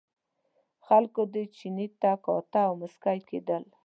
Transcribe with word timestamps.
خلکو 0.85 1.21
دې 1.33 1.43
چیني 1.55 1.87
ته 2.01 2.11
کاته 2.25 2.61
او 2.67 2.73
مسکي 2.81 3.19
کېدل. 3.29 3.63